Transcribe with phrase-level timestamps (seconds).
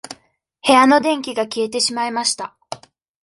[0.65, 2.57] 部屋の電気が消えてしまいました。